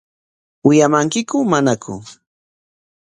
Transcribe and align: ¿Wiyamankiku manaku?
¿Wiyamankiku 0.67 1.37
manaku? 1.51 1.93